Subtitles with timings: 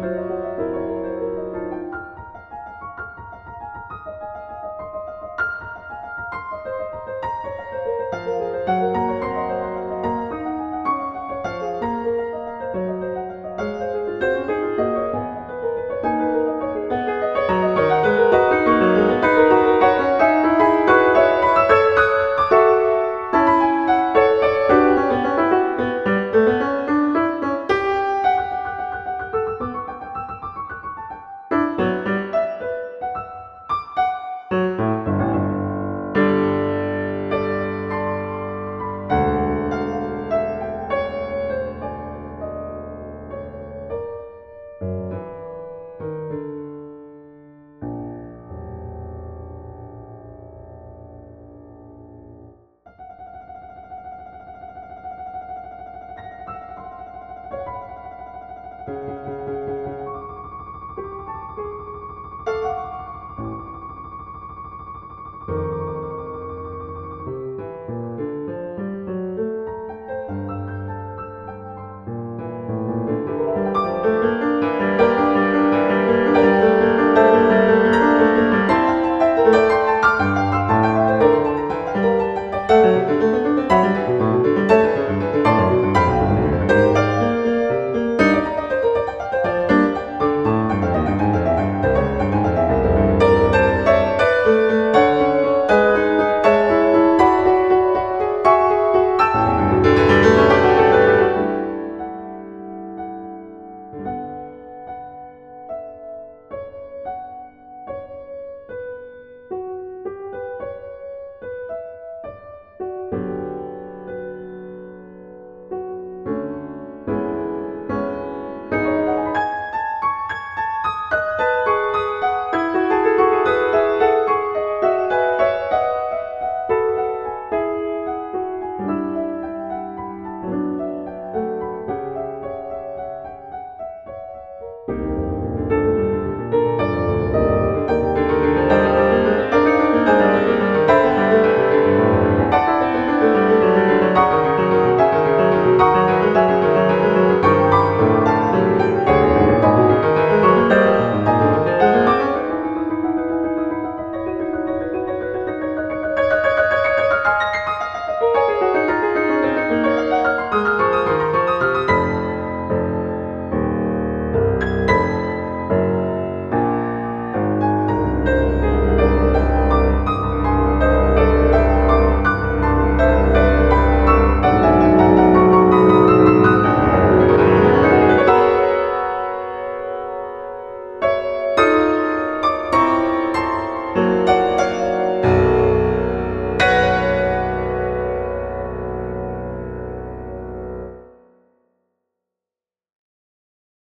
[0.00, 0.57] Música